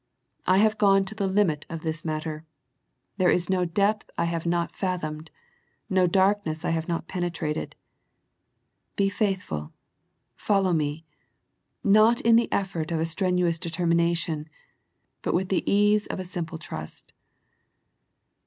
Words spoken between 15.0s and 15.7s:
but with the